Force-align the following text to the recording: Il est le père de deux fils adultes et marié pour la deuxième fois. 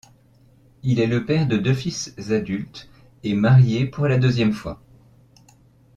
Il 0.81 0.99
est 0.99 1.05
le 1.05 1.25
père 1.25 1.45
de 1.45 1.57
deux 1.57 1.75
fils 1.75 2.15
adultes 2.31 2.89
et 3.23 3.35
marié 3.35 3.85
pour 3.85 4.07
la 4.07 4.17
deuxième 4.17 4.51
fois. 4.51 4.81